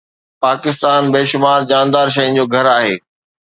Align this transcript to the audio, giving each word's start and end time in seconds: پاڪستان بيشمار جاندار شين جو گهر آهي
پاڪستان 0.43 1.01
بيشمار 1.13 1.59
جاندار 1.71 2.07
شين 2.15 2.29
جو 2.37 2.45
گهر 2.53 2.67
آهي 2.77 2.95